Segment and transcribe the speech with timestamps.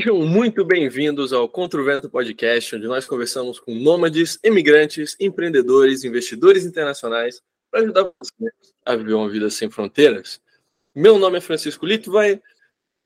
[0.00, 6.04] Sejam muito bem-vindos ao Contra o Vento Podcast, onde nós conversamos com nômades, imigrantes, empreendedores,
[6.04, 8.50] investidores internacionais para ajudar você
[8.82, 10.40] a viver uma vida sem fronteiras.
[10.94, 12.40] Meu nome é Francisco Lito, vai.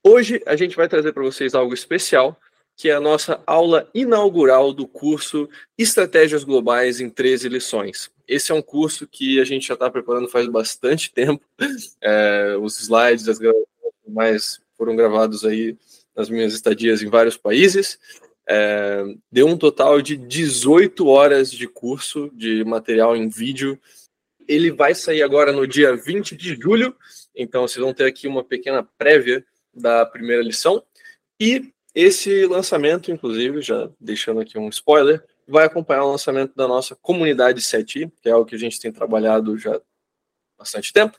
[0.01, 2.39] Hoje a gente vai trazer para vocês algo especial,
[2.77, 8.09] que é a nossa aula inaugural do curso Estratégias Globais em 13 lições.
[8.25, 11.43] Esse é um curso que a gente já está preparando faz bastante tempo.
[11.99, 13.67] É, os slides, as gravações
[14.07, 15.75] mais foram gravados aí
[16.15, 17.99] nas minhas estadias em vários países.
[18.47, 23.79] É, deu um total de 18 horas de curso de material em vídeo.
[24.47, 26.95] Ele vai sair agora no dia 20 de julho,
[27.35, 29.43] então vocês vão ter aqui uma pequena prévia
[29.73, 30.83] da primeira lição.
[31.39, 36.95] E esse lançamento, inclusive, já deixando aqui um spoiler, vai acompanhar o lançamento da nossa
[36.95, 39.81] comunidade 7, que é algo que a gente tem trabalhado já há
[40.57, 41.17] bastante tempo.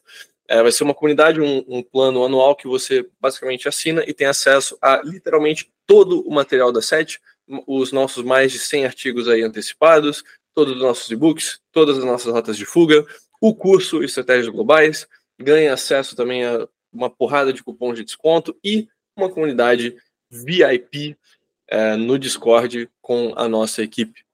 [0.49, 4.27] É, vai ser uma comunidade, um, um, plano anual que você basicamente assina e tem
[4.27, 7.19] acesso a literalmente todo o material da SET,
[7.67, 10.23] os nossos mais de 100 artigos aí antecipados,
[10.55, 13.05] todos os nossos e-books, todas as nossas rotas de fuga,
[13.41, 15.07] o curso Estratégias Globais,
[15.39, 19.97] ganha acesso também a uma porrada de cupons de desconto e uma comunidade
[20.31, 21.17] VIP
[21.69, 24.27] é, no Discord com a nossa equipe.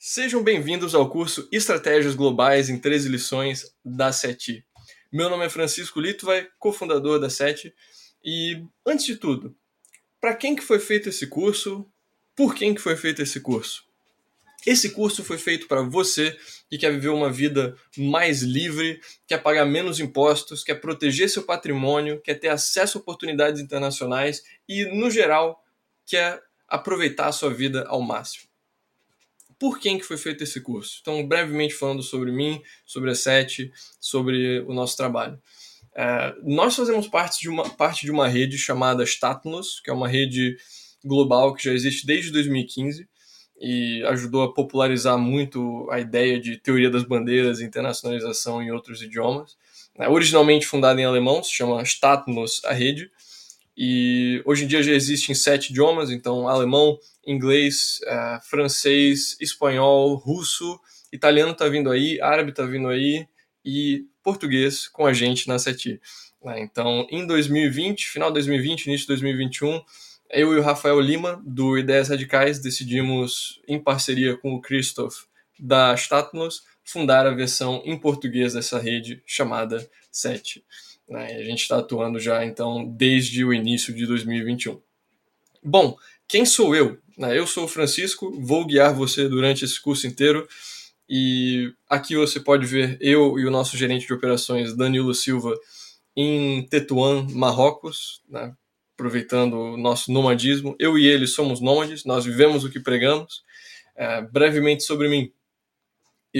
[0.00, 4.64] Sejam bem-vindos ao curso Estratégias Globais em 13 lições da SETI.
[5.10, 7.74] Meu nome é Francisco Litvai, cofundador da SET.
[8.22, 9.56] E, antes de tudo,
[10.20, 11.90] para quem que foi feito esse curso?
[12.36, 13.86] Por quem que foi feito esse curso?
[14.66, 16.36] Esse curso foi feito para você
[16.68, 22.20] que quer viver uma vida mais livre, quer pagar menos impostos, quer proteger seu patrimônio,
[22.20, 25.64] quer ter acesso a oportunidades internacionais e, no geral,
[26.04, 28.47] quer aproveitar a sua vida ao máximo
[29.58, 30.98] por quem que foi feito esse curso.
[31.00, 33.70] Então, brevemente falando sobre mim, sobre a SET,
[34.00, 35.40] sobre o nosso trabalho.
[35.96, 40.08] É, nós fazemos parte de, uma, parte de uma rede chamada Statnos, que é uma
[40.08, 40.56] rede
[41.04, 43.08] global que já existe desde 2015
[43.60, 49.56] e ajudou a popularizar muito a ideia de teoria das bandeiras internacionalização em outros idiomas.
[49.98, 53.10] É, originalmente fundada em alemão, se chama Statnos, a rede,
[53.80, 60.16] e hoje em dia já existe em sete idiomas, então alemão, inglês, uh, francês, espanhol,
[60.16, 60.80] russo,
[61.12, 63.24] italiano está vindo aí, árabe está vindo aí
[63.64, 66.00] e português com a gente na SETI.
[66.42, 66.60] Né?
[66.60, 69.80] Então, em 2020, final de 2020, início de 2021,
[70.30, 75.14] eu e o Rafael Lima, do Ideias Radicais, decidimos, em parceria com o Christoph
[75.56, 80.64] da Statnos, fundar a versão em português dessa rede chamada SET.
[81.08, 81.36] Né?
[81.36, 84.80] A gente está atuando já, então, desde o início de 2021.
[85.62, 85.96] Bom,
[86.26, 86.98] quem sou eu?
[87.16, 87.38] Né?
[87.38, 90.46] Eu sou o Francisco, vou guiar você durante esse curso inteiro.
[91.08, 95.58] E aqui você pode ver eu e o nosso gerente de operações, Danilo Silva,
[96.14, 98.54] em Tetuan, Marrocos, né?
[98.94, 100.76] aproveitando o nosso nomadismo.
[100.78, 103.42] Eu e ele somos nômades, nós vivemos o que pregamos.
[103.96, 105.32] É, brevemente sobre mim.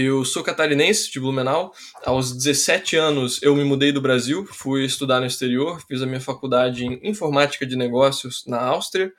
[0.01, 1.75] Eu sou catarinense de Blumenau.
[2.05, 6.21] Aos 17 anos eu me mudei do Brasil, fui estudar no exterior, fiz a minha
[6.21, 9.13] faculdade em informática de negócios na Áustria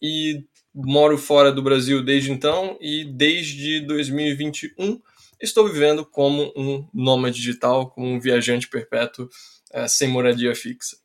[0.00, 0.42] e
[0.74, 5.02] moro fora do Brasil desde então e desde 2021
[5.38, 9.28] estou vivendo como um nômade digital, como um viajante perpétuo
[9.70, 10.96] é, sem moradia fixa.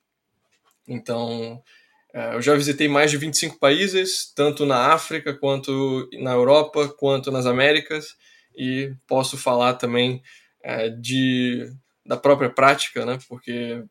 [0.88, 1.62] Então,
[2.14, 7.30] é, eu já visitei mais de 25 países, tanto na África quanto na Europa, quanto
[7.30, 8.16] nas Américas
[8.58, 10.22] e posso falar também
[10.64, 11.72] é, de,
[12.04, 13.20] da própria prática, né?
[13.30, 13.84] porque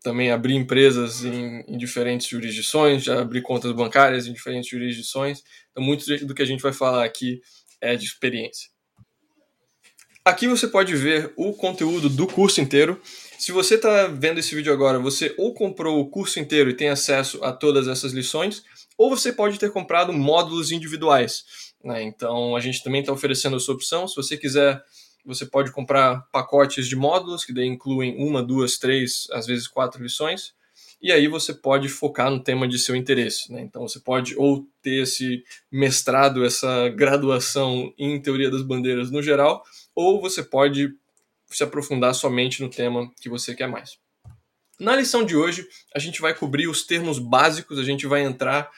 [0.00, 5.82] também abri empresas em, em, diferentes jurisdições, já abri contas bancárias em diferentes jurisdições, então
[5.82, 7.40] muito do que a gente vai falar aqui
[7.80, 8.70] é de experiência.
[10.24, 13.00] Aqui você pode ver o conteúdo do curso inteiro.
[13.38, 16.90] Se você está vendo esse vídeo agora, você ou comprou o curso inteiro e tem
[16.90, 18.62] acesso a todas essas lições,
[18.98, 21.44] ou você pode ter comprado módulos individuais.
[21.82, 22.02] Né?
[22.02, 24.06] Então a gente também está oferecendo essa opção.
[24.06, 24.82] Se você quiser,
[25.24, 30.02] você pode comprar pacotes de módulos, que daí incluem uma, duas, três, às vezes quatro
[30.02, 30.54] lições.
[31.00, 33.52] E aí você pode focar no tema de seu interesse.
[33.52, 33.60] Né?
[33.60, 39.62] Então você pode ou ter esse mestrado, essa graduação em teoria das bandeiras no geral,
[39.94, 40.92] ou você pode
[41.50, 43.96] se aprofundar somente no tema que você quer mais.
[44.78, 48.70] Na lição de hoje, a gente vai cobrir os termos básicos, a gente vai entrar,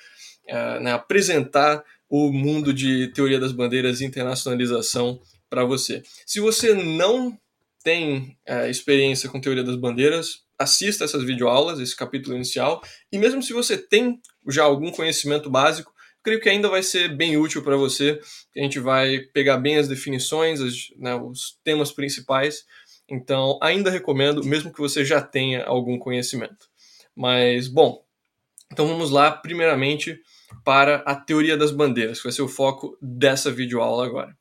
[0.48, 6.02] uh, né, apresentar o mundo de teoria das bandeiras e internacionalização para você.
[6.26, 7.38] Se você não
[7.82, 13.42] tem é, experiência com teoria das bandeiras, assista essas videoaulas, esse capítulo inicial, e mesmo
[13.42, 17.76] se você tem já algum conhecimento básico, creio que ainda vai ser bem útil para
[17.76, 18.20] você.
[18.56, 22.66] A gente vai pegar bem as definições, as, né, os temas principais.
[23.08, 26.68] Então, ainda recomendo, mesmo que você já tenha algum conhecimento.
[27.16, 28.04] Mas, bom,
[28.72, 30.20] Então vamos lá, primeiramente,
[30.64, 34.36] para a teoria das bandeiras, que vai ser o foco dessa videoaula agora.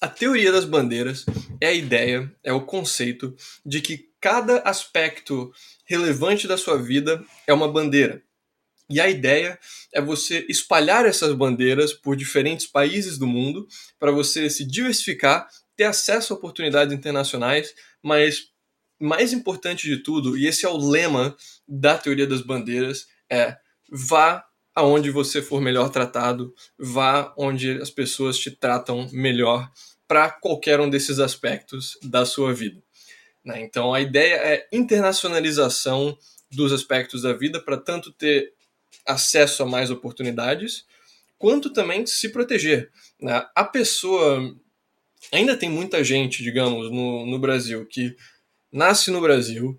[0.00, 1.24] A teoria das bandeiras
[1.60, 3.34] é a ideia, é o conceito
[3.64, 5.52] de que cada aspecto
[5.84, 8.22] relevante da sua vida é uma bandeira.
[8.90, 9.58] E a ideia
[9.92, 13.66] é você espalhar essas bandeiras por diferentes países do mundo
[13.98, 18.48] para você se diversificar, ter acesso a oportunidades internacionais, mas
[19.00, 21.36] mais importante de tudo, e esse é o lema
[21.66, 23.56] da teoria das bandeiras, é
[23.90, 29.70] vá aonde você for melhor tratado, vá onde as pessoas te tratam melhor
[30.08, 32.82] para qualquer um desses aspectos da sua vida.
[33.44, 33.60] Né?
[33.62, 36.16] Então a ideia é internacionalização
[36.50, 38.52] dos aspectos da vida para tanto ter
[39.06, 40.84] acesso a mais oportunidades,
[41.38, 42.90] quanto também se proteger.
[43.20, 43.44] Né?
[43.54, 44.54] A pessoa.
[45.32, 48.16] Ainda tem muita gente, digamos, no, no Brasil que
[48.72, 49.78] nasce no Brasil,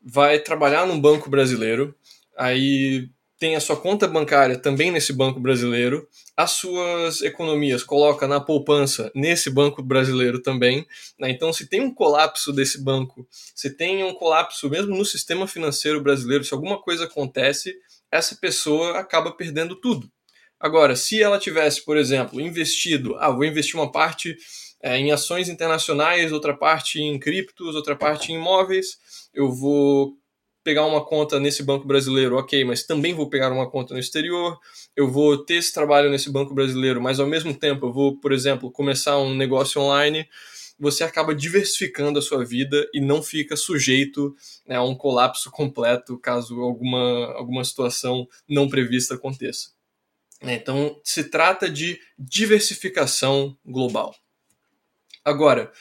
[0.00, 1.94] vai trabalhar num banco brasileiro,
[2.36, 8.40] aí tem a sua conta bancária também nesse banco brasileiro, as suas economias coloca na
[8.40, 10.86] poupança nesse banco brasileiro também.
[11.18, 11.30] Né?
[11.30, 16.00] Então, se tem um colapso desse banco, se tem um colapso mesmo no sistema financeiro
[16.00, 17.74] brasileiro, se alguma coisa acontece,
[18.10, 20.10] essa pessoa acaba perdendo tudo.
[20.58, 24.36] Agora, se ela tivesse, por exemplo, investido, ah, vou investir uma parte
[24.82, 28.98] é, em ações internacionais, outra parte em criptos, outra parte em imóveis,
[29.32, 30.16] eu vou
[30.64, 34.58] pegar uma conta nesse banco brasileiro, ok, mas também vou pegar uma conta no exterior,
[34.96, 38.32] eu vou ter esse trabalho nesse banco brasileiro, mas ao mesmo tempo eu vou, por
[38.32, 40.26] exemplo, começar um negócio online,
[40.78, 44.34] você acaba diversificando a sua vida e não fica sujeito
[44.66, 49.72] né, a um colapso completo caso alguma, alguma situação não prevista aconteça.
[50.42, 54.14] Então, se trata de diversificação global.
[55.24, 55.72] Agora,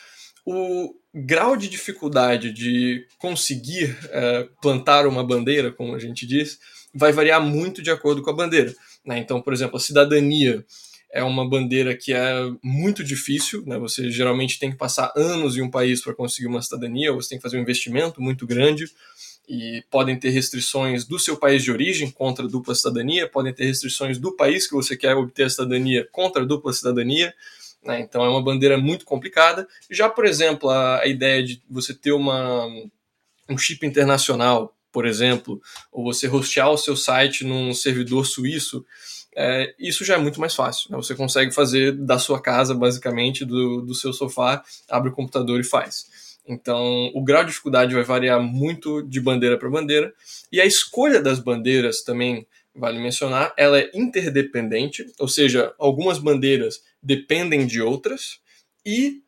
[0.45, 6.59] o grau de dificuldade de conseguir é, plantar uma bandeira, como a gente diz,
[6.93, 8.73] vai variar muito de acordo com a bandeira.
[9.05, 9.19] Né?
[9.19, 10.65] Então, por exemplo, a cidadania
[11.13, 13.77] é uma bandeira que é muito difícil, né?
[13.77, 17.37] Você geralmente tem que passar anos em um país para conseguir uma cidadania, você tem
[17.37, 18.89] que fazer um investimento muito grande
[19.47, 24.17] e podem ter restrições do seu país de origem contra dupla cidadania, podem ter restrições
[24.17, 27.31] do país que você quer obter a cidadania contra a dupla cidadania.
[27.85, 27.99] Né?
[27.99, 29.67] Então é uma bandeira muito complicada.
[29.89, 32.65] Já, por exemplo, a, a ideia de você ter uma,
[33.49, 38.85] um chip internacional, por exemplo, ou você hostear o seu site num servidor suíço,
[39.35, 40.91] é, isso já é muito mais fácil.
[40.91, 40.97] Né?
[40.97, 45.63] Você consegue fazer da sua casa, basicamente, do, do seu sofá, abre o computador e
[45.63, 46.05] faz.
[46.45, 50.13] Então, o grau de dificuldade vai variar muito de bandeira para bandeira,
[50.51, 52.45] e a escolha das bandeiras também
[52.75, 58.39] vale mencionar, ela é interdependente, ou seja, algumas bandeiras dependem de outras
[58.85, 59.21] e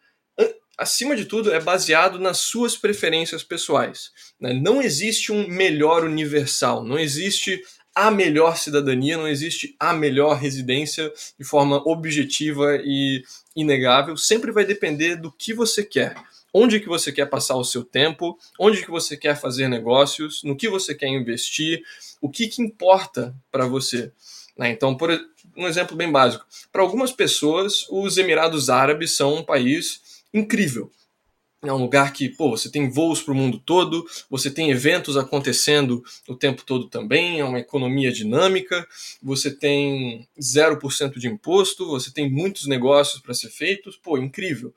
[0.77, 4.11] acima de tudo é baseado nas suas preferências pessoais.
[4.39, 4.53] Né?
[4.53, 7.61] Não existe um melhor universal, não existe
[7.93, 13.23] a melhor cidadania, não existe a melhor residência de forma objetiva e
[13.55, 14.17] inegável.
[14.17, 16.15] Sempre vai depender do que você quer.
[16.53, 20.55] Onde que você quer passar o seu tempo, onde que você quer fazer negócios, no
[20.55, 21.81] que você quer investir,
[22.25, 24.11] o que, que importa para você.
[24.57, 24.69] Né?
[24.71, 25.09] Então, por
[25.55, 30.91] um exemplo bem básico, para algumas pessoas, os Emirados Árabes são um país incrível.
[31.63, 35.17] É um lugar que, pô, você tem voos para o mundo todo, você tem eventos
[35.17, 38.87] acontecendo o tempo todo também, é uma economia dinâmica,
[39.21, 44.73] você tem 0% de imposto, você tem muitos negócios para ser feitos, pô, incrível.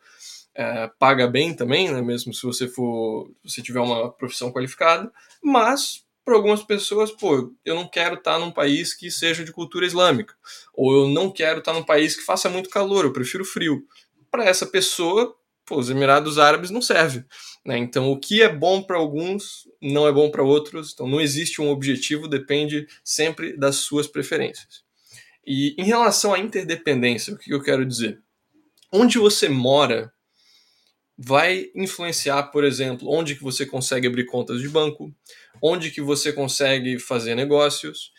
[0.55, 5.13] É, paga bem também, né, mesmo se você for, se tiver uma profissão qualificada,
[5.43, 9.51] mas para algumas pessoas, pô, eu não quero estar tá num país que seja de
[9.51, 10.35] cultura islâmica,
[10.75, 13.83] ou eu não quero estar tá num país que faça muito calor, eu prefiro frio.
[14.31, 17.25] Para essa pessoa, pô, os Emirados Árabes não serve.
[17.65, 17.79] Né?
[17.79, 20.93] Então, o que é bom para alguns não é bom para outros.
[20.93, 24.83] Então, não existe um objetivo, depende sempre das suas preferências.
[25.47, 28.21] E em relação à interdependência, o que eu quero dizer?
[28.93, 30.13] Onde você mora
[31.19, 35.13] vai influenciar, por exemplo, onde que você consegue abrir contas de banco,
[35.61, 38.13] onde que você consegue fazer negócios.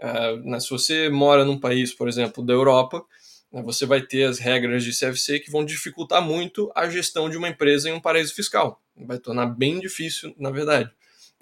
[0.00, 3.04] Uh, se você mora num país, por exemplo, da Europa,
[3.52, 7.36] né, você vai ter as regras de CFC que vão dificultar muito a gestão de
[7.36, 8.80] uma empresa em um paraíso fiscal.
[8.96, 10.88] Vai tornar bem difícil, na verdade.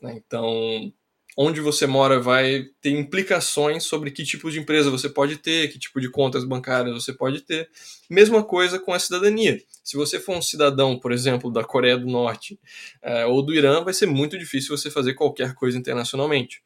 [0.00, 0.14] Né.
[0.16, 0.90] Então,
[1.36, 5.78] onde você mora vai ter implicações sobre que tipo de empresa você pode ter, que
[5.78, 7.68] tipo de contas bancárias você pode ter.
[8.08, 9.60] Mesma coisa com a cidadania.
[9.82, 12.58] Se você for um cidadão, por exemplo, da Coreia do Norte
[13.02, 16.62] é, ou do Irã, vai ser muito difícil você fazer qualquer coisa internacionalmente.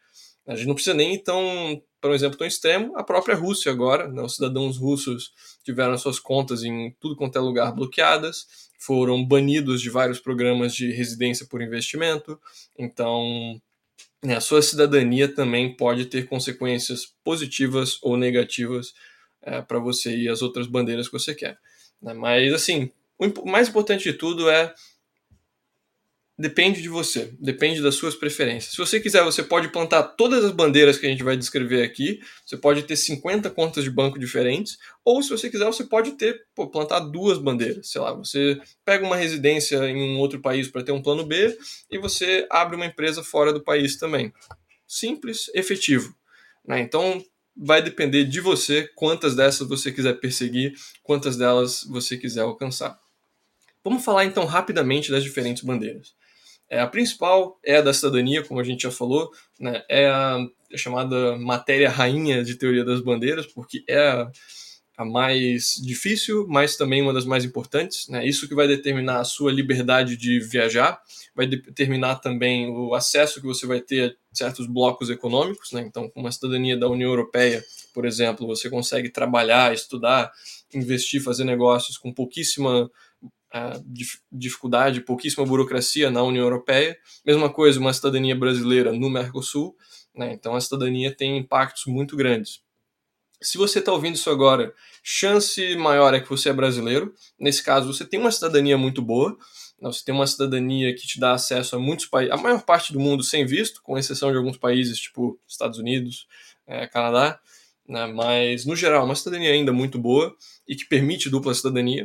[0.46, 3.70] A gente não precisa nem ir tão, para um exemplo tão extremo, a própria Rússia
[3.70, 5.32] agora, né, os cidadãos russos
[5.62, 8.46] tiveram suas contas em tudo quanto é lugar bloqueadas,
[8.78, 12.40] foram banidos de vários programas de residência por investimento,
[12.78, 13.60] então
[14.24, 18.92] a sua cidadania também pode ter consequências positivas ou negativas
[19.42, 21.58] é, para você e as outras bandeiras que você quer.
[22.02, 22.14] Né?
[22.14, 24.74] Mas, assim, o mais importante de tudo é
[26.38, 28.72] depende de você, depende das suas preferências.
[28.72, 32.20] Se você quiser, você pode plantar todas as bandeiras que a gente vai descrever aqui.
[32.46, 36.46] Você pode ter 50 contas de banco diferentes, ou se você quiser, você pode ter
[36.54, 37.90] pô, plantar duas bandeiras.
[37.90, 41.58] Sei lá, você pega uma residência em um outro país para ter um plano B
[41.90, 44.32] e você abre uma empresa fora do país também.
[44.86, 46.14] Simples, efetivo.
[46.64, 46.78] Né?
[46.80, 47.20] Então,
[47.56, 52.96] vai depender de você quantas dessas você quiser perseguir, quantas delas você quiser alcançar.
[53.82, 56.14] Vamos falar então rapidamente das diferentes bandeiras.
[56.70, 59.82] É, a principal é a da cidadania, como a gente já falou, né?
[59.88, 60.46] é a
[60.76, 64.30] chamada matéria rainha de teoria das bandeiras, porque é a,
[64.98, 68.06] a mais difícil, mas também uma das mais importantes.
[68.08, 68.26] Né?
[68.26, 71.00] Isso que vai determinar a sua liberdade de viajar,
[71.34, 75.72] vai determinar também o acesso que você vai ter a certos blocos econômicos.
[75.72, 75.82] Né?
[75.82, 80.30] Então, com uma cidadania da União Europeia, por exemplo, você consegue trabalhar, estudar,
[80.74, 82.90] investir, fazer negócios com pouquíssima
[84.30, 86.96] dificuldade, pouquíssima burocracia na União Europeia.
[87.24, 89.76] Mesma coisa, uma cidadania brasileira no Mercosul.
[90.14, 90.32] Né?
[90.32, 92.60] Então, a cidadania tem impactos muito grandes.
[93.40, 97.14] Se você está ouvindo isso agora, chance maior é que você é brasileiro.
[97.38, 99.30] Nesse caso, você tem uma cidadania muito boa.
[99.80, 99.90] Né?
[99.92, 102.98] Você tem uma cidadania que te dá acesso a muitos países, a maior parte do
[102.98, 106.26] mundo sem visto, com exceção de alguns países, tipo Estados Unidos,
[106.66, 107.40] é, Canadá.
[107.88, 108.06] Né?
[108.06, 110.36] Mas, no geral, uma cidadania ainda muito boa
[110.66, 112.04] e que permite dupla cidadania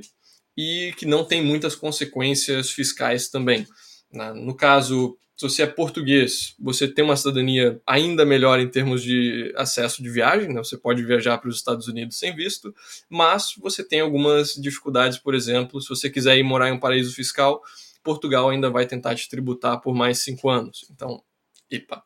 [0.57, 3.65] e que não tem muitas consequências fiscais também.
[4.11, 4.33] Né?
[4.33, 9.51] No caso, se você é português, você tem uma cidadania ainda melhor em termos de
[9.57, 10.63] acesso de viagem, né?
[10.63, 12.73] você pode viajar para os Estados Unidos sem visto,
[13.09, 17.13] mas você tem algumas dificuldades, por exemplo, se você quiser ir morar em um paraíso
[17.13, 17.61] fiscal,
[18.03, 20.85] Portugal ainda vai tentar te tributar por mais cinco anos.
[20.91, 21.23] Então,
[21.71, 22.03] epa.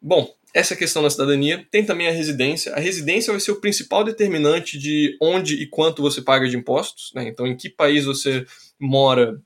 [0.00, 1.66] Bom, essa questão da cidadania.
[1.70, 2.74] Tem também a residência.
[2.74, 7.12] A residência vai ser o principal determinante de onde e quanto você paga de impostos.
[7.14, 7.28] Né?
[7.28, 8.44] Então, em que país você
[8.78, 9.40] mora.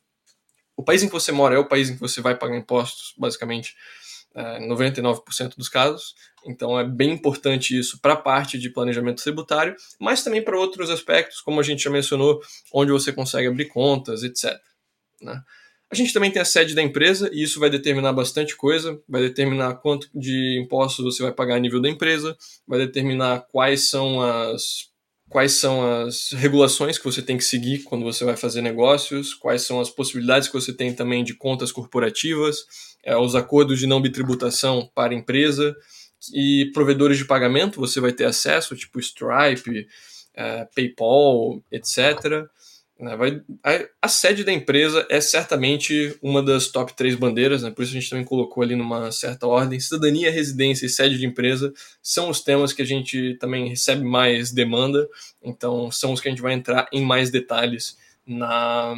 [0.77, 3.15] O país em que você mora é o país em que você vai pagar impostos,
[3.17, 3.77] basicamente,
[4.35, 6.15] é, 99% dos casos.
[6.47, 10.91] Então, é bem importante isso para a parte de planejamento tributário, mas também para outros
[10.91, 12.41] aspectos, como a gente já mencionou,
[12.73, 14.53] onde você consegue abrir contas, etc.
[15.23, 15.41] Né?
[15.95, 19.23] A gente também tem a sede da empresa e isso vai determinar bastante coisa, vai
[19.23, 22.37] determinar quanto de impostos você vai pagar a nível da empresa,
[22.67, 24.93] vai determinar quais são as
[25.29, 29.63] quais são as regulações que você tem que seguir quando você vai fazer negócios, quais
[29.63, 32.65] são as possibilidades que você tem também de contas corporativas,
[33.05, 35.77] é, os acordos de não bitributação para empresa.
[36.35, 39.87] E provedores de pagamento você vai ter acesso, tipo Stripe,
[40.35, 42.49] é, PayPal, etc.
[42.99, 43.17] Né?
[43.17, 47.71] Vai, a, a, sede da empresa é certamente uma das top três bandeiras, né?
[47.71, 49.81] por isso a gente também colocou ali numa certa ordem.
[49.81, 54.53] Cidadania, residência e sede de empresa são os temas que a gente também recebe mais
[54.53, 55.09] demanda,
[55.43, 58.95] então são os que a gente vai entrar em mais detalhes na,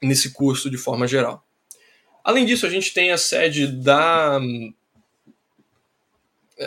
[0.00, 1.44] nesse curso de forma geral.
[2.24, 4.40] Além disso, a gente tem a sede da,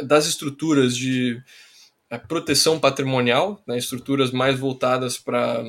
[0.03, 1.41] das estruturas de
[2.09, 3.77] é, proteção patrimonial, né?
[3.77, 5.63] estruturas mais voltadas para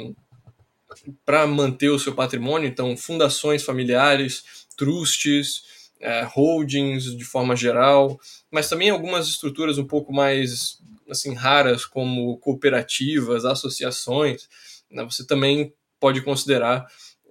[1.25, 5.63] para manter o seu patrimônio, então fundações familiares, trusts,
[6.01, 8.19] é, holdings de forma geral,
[8.51, 14.49] mas também algumas estruturas um pouco mais assim raras como cooperativas, associações.
[14.91, 16.87] Né, você também pode considerar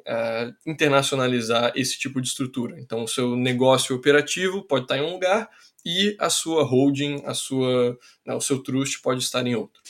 [0.05, 2.79] é, internacionalizar esse tipo de estrutura.
[2.79, 5.49] Então, o seu negócio operativo pode estar em um lugar
[5.85, 9.81] e a sua holding, a sua, né, o seu trust pode estar em outro.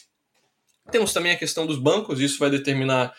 [0.91, 3.13] Temos também a questão dos bancos, isso vai determinar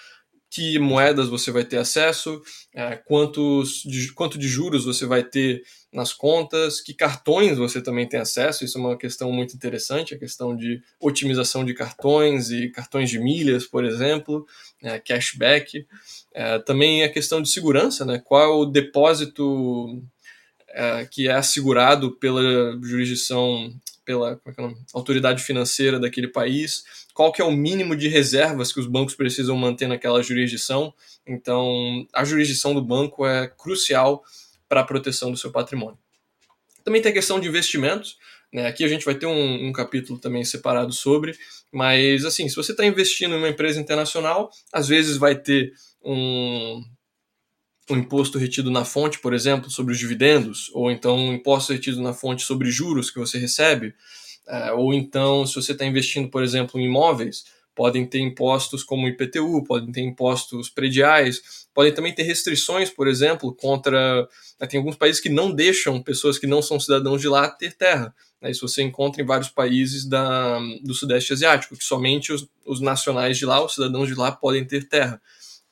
[0.51, 2.41] que moedas você vai ter acesso,
[2.75, 5.63] é, quantos de, quanto de juros você vai ter
[5.93, 10.19] nas contas, que cartões você também tem acesso, isso é uma questão muito interessante, a
[10.19, 14.47] questão de otimização de cartões e cartões de milhas, por exemplo,
[14.83, 15.87] é, cashback.
[16.35, 18.21] É, também a questão de segurança, né?
[18.25, 20.03] qual é o depósito
[20.69, 23.73] é, que é assegurado pela jurisdição
[24.07, 28.81] pela é é autoridade financeira daquele país, qual que é o mínimo de reservas que
[28.81, 30.95] os bancos precisam manter naquela jurisdição.
[31.27, 34.25] Então, a jurisdição do banco é crucial
[34.69, 35.99] para a proteção do seu patrimônio.
[36.85, 38.17] Também tem a questão de investimentos.
[38.53, 38.67] Né?
[38.69, 41.37] Aqui a gente vai ter um, um capítulo também separado sobre,
[41.73, 45.73] mas assim, se você está investindo em uma empresa internacional, às vezes vai ter
[46.03, 46.81] um,
[47.91, 52.01] um imposto retido na fonte, por exemplo, sobre os dividendos, ou então um imposto retido
[52.03, 53.95] na fonte sobre juros que você recebe,
[54.47, 57.45] é, ou então se você está investindo, por exemplo, em imóveis,
[57.77, 63.55] podem ter impostos como IPTU, podem ter impostos prediais, podem também ter restrições, por exemplo,
[63.55, 64.23] contra.
[64.59, 67.75] Né, tem alguns países que não deixam pessoas que não são cidadãos de lá ter
[67.75, 68.15] terra.
[68.41, 72.81] Né, isso você encontra em vários países da, do Sudeste Asiático, que somente os, os
[72.81, 75.21] nacionais de lá, os cidadãos de lá, podem ter terra.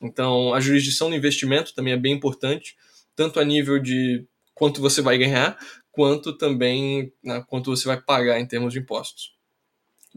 [0.01, 2.75] Então, a jurisdição do investimento também é bem importante,
[3.15, 5.57] tanto a nível de quanto você vai ganhar,
[5.91, 9.33] quanto também né, quanto você vai pagar em termos de impostos.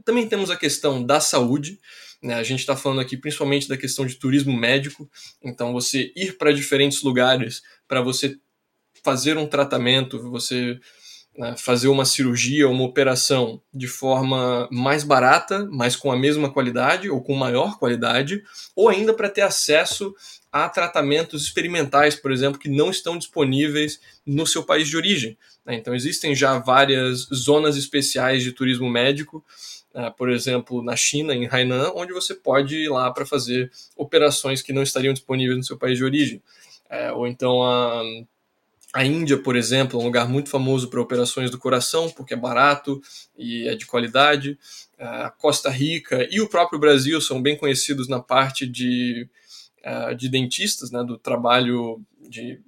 [0.05, 1.81] Também temos a questão da saúde.
[2.23, 2.35] Né?
[2.35, 5.09] A gente está falando aqui principalmente da questão de turismo médico.
[5.43, 8.39] Então, você ir para diferentes lugares para você
[9.05, 10.79] fazer um tratamento, você
[11.39, 17.09] né, fazer uma cirurgia, uma operação de forma mais barata, mas com a mesma qualidade
[17.09, 18.43] ou com maior qualidade,
[18.75, 20.13] ou ainda para ter acesso
[20.51, 25.39] a tratamentos experimentais, por exemplo, que não estão disponíveis no seu país de origem.
[25.65, 25.77] Né?
[25.77, 29.45] Então, existem já várias zonas especiais de turismo médico
[29.95, 34.61] Uh, por exemplo, na China, em Hainan, onde você pode ir lá para fazer operações
[34.61, 36.43] que não estariam disponíveis no seu país de origem.
[36.91, 38.03] Uh, ou então a,
[38.99, 42.37] a Índia, por exemplo, é um lugar muito famoso para operações do coração, porque é
[42.37, 43.01] barato
[43.37, 44.59] e é de qualidade.
[44.99, 49.29] A Costa Rica e o próprio Brasil são bem conhecidos na parte de,
[50.17, 52.61] de dentistas, né, do trabalho de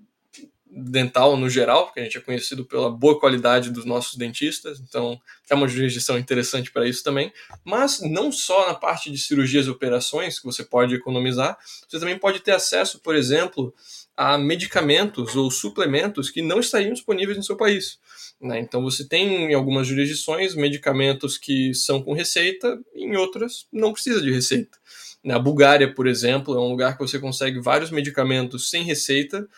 [0.72, 5.20] dental no geral, porque a gente é conhecido pela boa qualidade dos nossos dentistas, então
[5.48, 7.32] é uma jurisdição interessante para isso também.
[7.64, 11.58] Mas não só na parte de cirurgias e operações que você pode economizar,
[11.88, 13.74] você também pode ter acesso, por exemplo,
[14.20, 17.98] a medicamentos ou suplementos que não estariam disponíveis no seu país.
[18.38, 18.60] Né?
[18.60, 24.20] Então você tem em algumas jurisdições medicamentos que são com receita, em outras não precisa
[24.20, 24.76] de receita.
[25.24, 29.48] Na Bulgária, por exemplo, é um lugar que você consegue vários medicamentos sem receita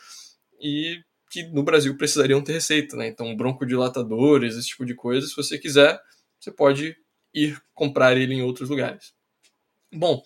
[0.60, 3.08] e que no Brasil precisariam ter receita, né?
[3.08, 6.00] Então, broncodilatadores, esse tipo de coisa, se você quiser,
[6.38, 6.96] você pode
[7.34, 9.12] ir comprar ele em outros lugares.
[9.92, 10.22] Bom,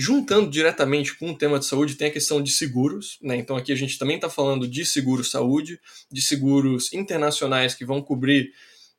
[0.00, 3.36] juntando diretamente com o tema de saúde, tem a questão de seguros, né?
[3.36, 5.78] Então, aqui a gente também está falando de seguro saúde,
[6.10, 8.50] de seguros internacionais que vão cobrir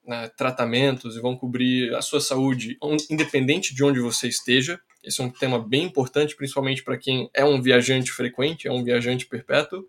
[0.06, 2.78] né, tratamentos e vão cobrir a sua saúde,
[3.10, 4.80] independente de onde você esteja.
[5.04, 8.84] Esse é um tema bem importante, principalmente para quem é um viajante frequente, é um
[8.84, 9.84] viajante perpétuo.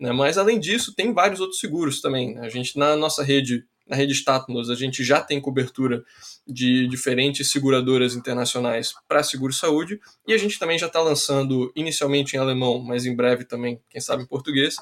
[0.00, 0.12] Né?
[0.12, 2.34] Mas, além disso, tem vários outros seguros também.
[2.34, 2.46] Né?
[2.46, 6.04] A gente, na nossa rede, na rede Statnos, a gente já tem cobertura
[6.46, 12.38] de diferentes seguradoras internacionais para seguro-saúde e a gente também já está lançando, inicialmente em
[12.38, 14.76] alemão, mas em breve também, quem sabe em português,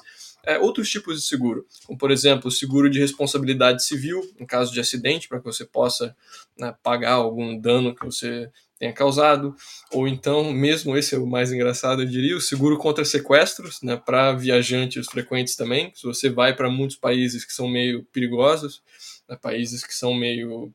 [0.45, 4.79] é, outros tipos de seguro, como por exemplo, seguro de responsabilidade civil em caso de
[4.79, 6.15] acidente, para que você possa
[6.57, 9.55] né, pagar algum dano que você tenha causado,
[9.91, 13.95] ou então, mesmo esse é o mais engraçado, eu diria, o seguro contra sequestros, né,
[13.95, 15.91] para viajantes frequentes também.
[15.95, 18.81] Se você vai para muitos países que são meio perigosos,
[19.29, 20.73] né, países que são meio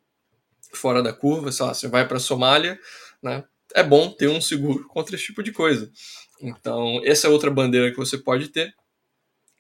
[0.73, 2.79] fora da curva, sei lá, você vai para a Somália,
[3.23, 5.91] né, é bom ter um seguro contra esse tipo de coisa.
[6.41, 8.73] Então, essa é outra bandeira que você pode ter.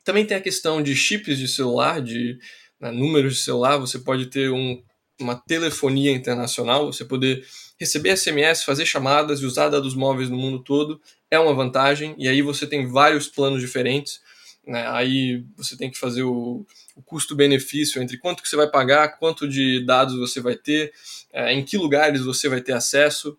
[0.04, 2.38] Também tem a questão de chips de celular, de
[2.80, 4.82] né, números de celular, você pode ter um,
[5.20, 7.44] uma telefonia internacional, você poder
[7.78, 11.00] receber SMS, fazer chamadas e usar dados móveis no mundo todo
[11.30, 14.20] é uma vantagem, e aí você tem vários planos diferentes.
[14.66, 14.86] Né?
[14.88, 19.48] Aí você tem que fazer o, o custo-benefício entre quanto que você vai pagar, quanto
[19.48, 20.92] de dados você vai ter,
[21.32, 23.36] é, em que lugares você vai ter acesso.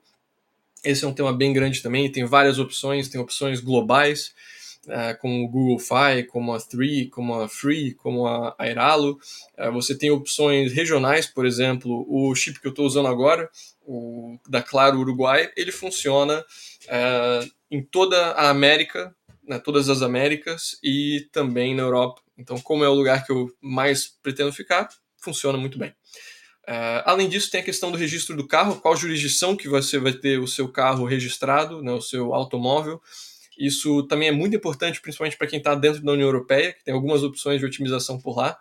[0.83, 4.33] Esse é um tema bem grande também, tem várias opções, tem opções globais,
[4.87, 9.19] uh, como o Google Fi, como a Three, como a Free, como a Airalo.
[9.57, 13.49] Uh, você tem opções regionais, por exemplo, o chip que eu estou usando agora,
[13.81, 19.15] o da Claro Uruguai, ele funciona uh, em toda a América,
[19.47, 22.21] né, todas as Américas e também na Europa.
[22.37, 24.87] Então, como é o lugar que eu mais pretendo ficar,
[25.17, 25.93] funciona muito bem.
[26.69, 30.13] Uh, além disso, tem a questão do registro do carro, qual jurisdição que você vai
[30.13, 33.01] ter o seu carro registrado, né, o seu automóvel.
[33.59, 36.93] Isso também é muito importante, principalmente para quem está dentro da União Europeia, que tem
[36.93, 38.57] algumas opções de otimização por lá,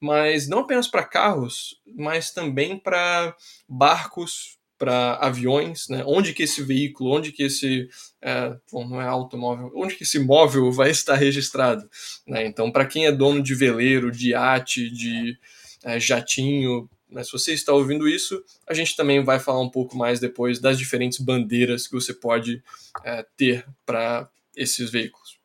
[0.00, 3.36] mas não apenas para carros, mas também para
[3.68, 6.02] barcos, para aviões, né?
[6.06, 7.86] Onde que esse veículo, onde que esse,
[8.20, 11.88] é, bom, não é automóvel, onde que esse móvel vai estar registrado,
[12.26, 12.44] né?
[12.46, 15.38] Então, para quem é dono de veleiro, de iate, de
[15.84, 17.22] é, jatinho, né?
[17.22, 20.78] se você está ouvindo isso, a gente também vai falar um pouco mais depois das
[20.78, 22.62] diferentes bandeiras que você pode
[23.04, 24.28] é, ter para
[24.60, 25.40] esses veículos.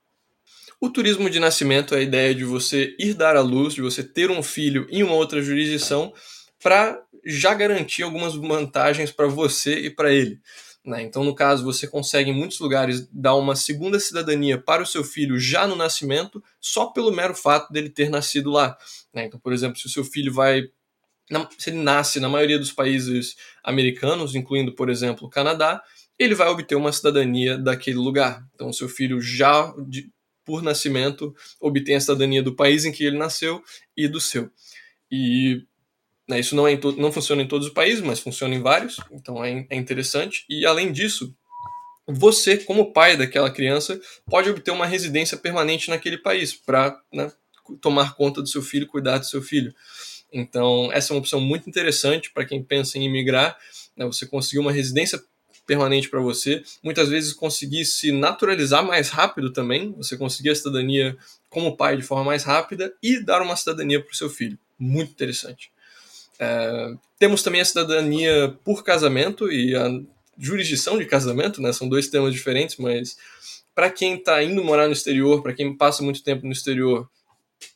[0.79, 4.03] O turismo de nascimento é a ideia de você ir dar à luz, de você
[4.03, 6.13] ter um filho em uma outra jurisdição
[6.61, 10.39] para já garantir algumas vantagens para você e para ele.
[10.85, 11.01] Né?
[11.01, 15.03] Então, no caso, você consegue em muitos lugares dar uma segunda cidadania para o seu
[15.03, 18.77] filho já no nascimento, só pelo mero fato dele ter nascido lá.
[19.13, 19.25] Né?
[19.25, 20.69] Então, por exemplo, se o seu filho vai.
[21.57, 25.81] Se ele nasce na maioria dos países americanos, incluindo, por exemplo, o Canadá,
[26.17, 28.45] ele vai obter uma cidadania daquele lugar.
[28.53, 30.09] Então, seu filho já, de,
[30.45, 33.61] por nascimento, obtém a cidadania do país em que ele nasceu
[33.95, 34.49] e do seu.
[35.11, 35.63] E
[36.27, 39.43] né, isso não, é não funciona em todos os países, mas funciona em vários, então
[39.43, 40.45] é, é interessante.
[40.49, 41.35] E, além disso,
[42.07, 43.99] você, como pai daquela criança,
[44.29, 47.31] pode obter uma residência permanente naquele país para né,
[47.81, 49.73] tomar conta do seu filho, cuidar do seu filho.
[50.31, 53.57] Então, essa é uma opção muito interessante para quem pensa em imigrar.
[53.95, 55.21] Né, você conseguir uma residência
[55.65, 61.17] permanente para você, muitas vezes conseguir se naturalizar mais rápido também, você conseguir a cidadania
[61.49, 64.57] como pai de forma mais rápida e dar uma cidadania para o seu filho.
[64.77, 65.71] Muito interessante.
[66.37, 69.89] É, temos também a cidadania por casamento e a
[70.37, 71.71] jurisdição de casamento, né?
[71.71, 73.17] São dois temas diferentes, mas
[73.73, 77.09] para quem está indo morar no exterior, para quem passa muito tempo no exterior,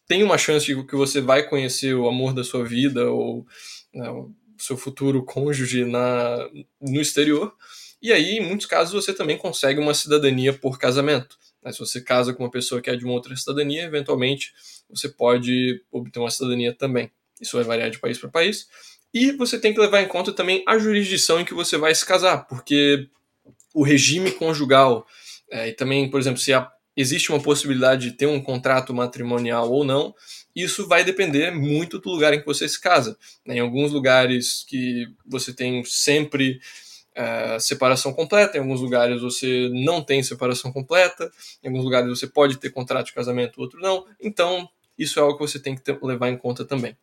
[0.07, 3.45] tem uma chance que você vai conhecer o amor da sua vida ou
[3.93, 6.49] né, o seu futuro cônjuge na,
[6.81, 7.53] no exterior.
[8.01, 11.37] E aí, em muitos casos, você também consegue uma cidadania por casamento.
[11.63, 11.71] Né?
[11.71, 14.53] Se você casa com uma pessoa que é de uma outra cidadania, eventualmente
[14.89, 17.11] você pode obter uma cidadania também.
[17.41, 18.67] Isso vai variar de país para país.
[19.13, 22.05] E você tem que levar em conta também a jurisdição em que você vai se
[22.05, 23.07] casar, porque
[23.73, 25.05] o regime conjugal,
[25.49, 29.71] é, e também, por exemplo, se há, existe uma possibilidade de ter um contrato matrimonial
[29.71, 30.13] ou não,
[30.55, 33.17] isso vai depender muito do lugar em que você se casa.
[33.45, 33.55] Né?
[33.55, 36.59] Em alguns lugares que você tem sempre
[37.19, 41.29] é, separação completa, em alguns lugares você não tem separação completa,
[41.61, 44.05] em alguns lugares você pode ter contrato de casamento, outro não.
[44.21, 46.95] Então, isso é algo que você tem que ter, levar em conta também.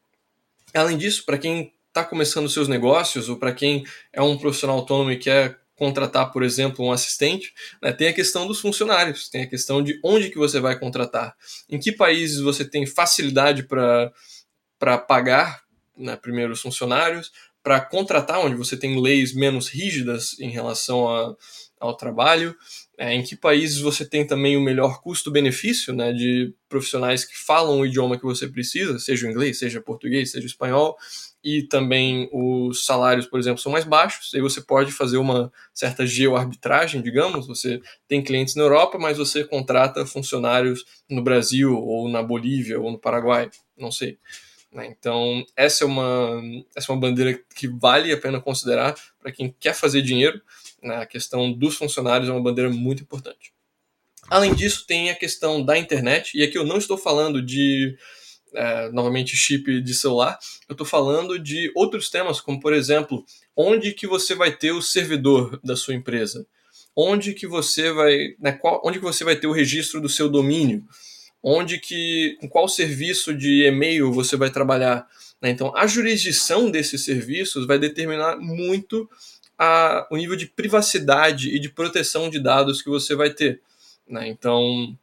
[0.73, 5.11] Além disso, para quem está começando seus negócios ou para quem é um profissional autônomo
[5.11, 7.53] e quer contratar, por exemplo, um assistente,
[7.83, 11.37] né, tem a questão dos funcionários, tem a questão de onde que você vai contratar,
[11.69, 15.61] em que países você tem facilidade para pagar
[15.95, 17.31] né, primeiro os funcionários,
[17.67, 21.35] para contratar onde você tem leis menos rígidas em relação a,
[21.81, 22.55] ao trabalho,
[22.97, 27.81] é, em que países você tem também o melhor custo-benefício né, de profissionais que falam
[27.81, 30.97] o idioma que você precisa, seja o inglês, seja português, seja espanhol,
[31.43, 36.07] e também os salários, por exemplo, são mais baixos, aí você pode fazer uma certa
[36.07, 42.23] geoarbitragem, digamos, você tem clientes na Europa, mas você contrata funcionários no Brasil, ou na
[42.23, 44.21] Bolívia, ou no Paraguai, não sei.
[44.77, 44.87] Né?
[44.89, 46.43] Então, essa é, uma,
[46.77, 50.39] essa é uma bandeira que vale a pena considerar para quem quer fazer dinheiro.
[50.83, 50.97] Né?
[50.97, 53.55] A questão dos funcionários é uma bandeira muito importante.
[54.29, 57.97] Além disso, tem a questão da internet, e aqui eu não estou falando de
[58.53, 63.25] é, novamente chip de celular, eu estou falando de outros temas, como por exemplo,
[63.57, 66.47] onde que você vai ter o servidor da sua empresa,
[66.95, 70.29] onde que você vai, né, qual, onde que você vai ter o registro do seu
[70.29, 70.85] domínio,
[71.43, 75.07] onde que, com qual serviço de e-mail você vai trabalhar.
[75.41, 75.51] Né?
[75.51, 79.09] Então, a jurisdição desses serviços vai determinar muito
[79.59, 83.61] a, o nível de privacidade e de proteção de dados que você vai ter.
[84.09, 84.29] Né?
[84.29, 84.97] Então,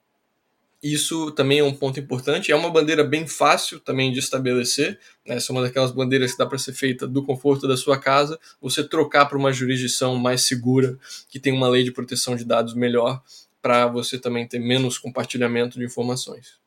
[0.84, 2.52] isso também é um ponto importante.
[2.52, 5.00] É uma bandeira bem fácil também de estabelecer.
[5.26, 5.36] Né?
[5.36, 8.38] Essa é uma daquelas bandeiras que dá para ser feita do conforto da sua casa.
[8.62, 10.98] Você trocar para uma jurisdição mais segura,
[11.30, 13.24] que tem uma lei de proteção de dados melhor,
[13.64, 16.60] para você também ter menos compartilhamento de informações.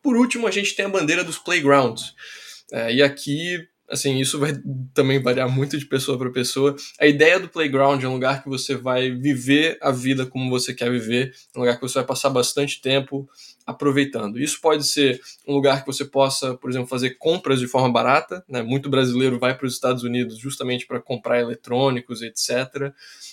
[0.00, 2.14] Por último, a gente tem a bandeira dos playgrounds.
[2.72, 4.52] É, e aqui assim, isso vai
[4.92, 6.74] também variar muito de pessoa para pessoa.
[7.00, 10.74] A ideia do playground é um lugar que você vai viver a vida como você
[10.74, 13.28] quer viver, um lugar que você vai passar bastante tempo
[13.66, 14.38] aproveitando.
[14.38, 18.44] Isso pode ser um lugar que você possa, por exemplo, fazer compras de forma barata,
[18.48, 18.62] né?
[18.62, 22.92] Muito brasileiro vai para os Estados Unidos justamente para comprar eletrônicos, etc.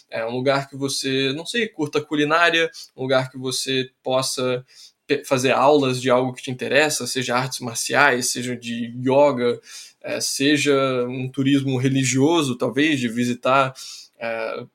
[0.10, 4.66] É um lugar que você, não sei, curta culinária, um lugar que você possa
[5.26, 9.60] fazer aulas de algo que te interessa, seja artes marciais, seja de yoga,
[10.02, 10.74] é, seja
[11.08, 13.74] um turismo religioso, talvez, de visitar,
[14.20, 14.66] é,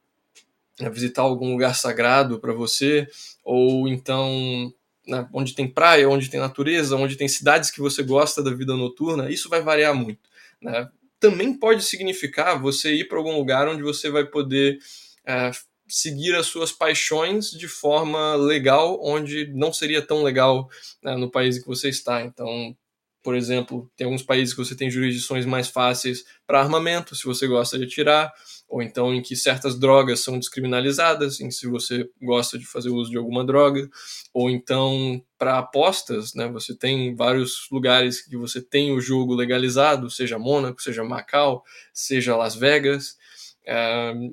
[0.80, 3.06] é visitar algum lugar sagrado para você,
[3.44, 4.72] ou então
[5.06, 8.76] né, onde tem praia, onde tem natureza, onde tem cidades que você gosta da vida
[8.76, 10.28] noturna, isso vai variar muito.
[10.60, 10.88] Né?
[11.18, 14.78] Também pode significar você ir para algum lugar onde você vai poder
[15.24, 15.50] é,
[15.88, 20.68] seguir as suas paixões de forma legal, onde não seria tão legal
[21.02, 22.22] né, no país que você está.
[22.22, 22.76] Então,
[23.22, 27.46] por exemplo, tem alguns países que você tem jurisdições mais fáceis para armamento, se você
[27.46, 28.32] gosta de atirar,
[28.68, 33.10] ou então em que certas drogas são descriminalizadas, em se você gosta de fazer uso
[33.10, 33.88] de alguma droga,
[34.32, 36.48] ou então para apostas, né?
[36.48, 42.36] Você tem vários lugares que você tem o jogo legalizado, seja Mônaco, seja Macau, seja
[42.36, 43.16] Las Vegas.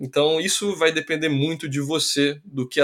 [0.02, 2.82] Então isso vai depender muito de você, do que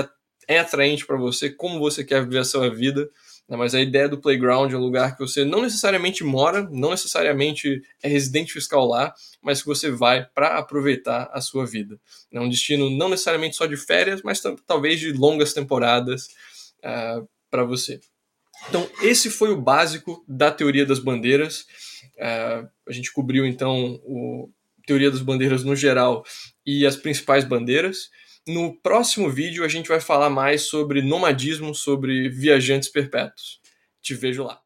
[0.48, 3.10] é atraente para você, como você quer viver a sua vida
[3.48, 3.58] Né?
[3.58, 7.82] Mas a ideia do playground é um lugar que você não necessariamente mora, não necessariamente
[8.02, 12.00] é residente fiscal lá, mas que você vai para aproveitar a sua vida.
[12.32, 16.30] É um destino não necessariamente só de férias, mas talvez de longas temporadas
[16.84, 18.00] ah, para você.
[18.70, 21.66] Então, esse foi o básico da teoria das bandeiras.
[22.18, 24.50] Uh, a gente cobriu então o
[24.92, 26.26] teoria das bandeiras no geral
[26.66, 28.10] e as principais bandeiras.
[28.46, 33.62] No próximo vídeo a gente vai falar mais sobre nomadismo, sobre viajantes perpétuos.
[34.02, 34.61] Te vejo lá.